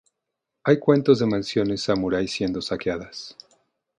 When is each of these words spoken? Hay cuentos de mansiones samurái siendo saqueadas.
Hay 0.63 0.79
cuentos 0.79 1.19
de 1.19 1.27
mansiones 1.27 1.83
samurái 1.83 2.27
siendo 2.27 2.59
saqueadas. 2.63 3.37